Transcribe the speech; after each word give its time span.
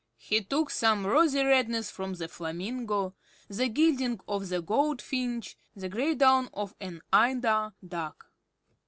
He 0.17 0.41
took 0.43 0.71
some 0.71 1.05
rosy 1.05 1.43
redness 1.45 1.91
from 1.91 2.15
the 2.15 2.27
Flamingo, 2.27 3.13
the 3.47 3.67
gilding 3.69 4.19
of 4.27 4.49
the 4.49 4.59
Goldfinch, 4.59 5.55
the 5.75 5.89
gray 5.89 6.15
down 6.15 6.49
of 6.55 6.73
an 6.81 7.03
Eider 7.13 7.73
Duck. 7.87 8.31